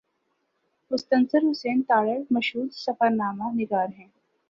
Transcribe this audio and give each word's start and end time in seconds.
مستنصر 0.91 1.41
حسین 1.51 1.81
تارڑ 1.87 2.17
مشہور 2.31 2.67
سفرنامہ 2.75 3.51
نگار 3.55 3.87
ہیں۔ 3.97 4.07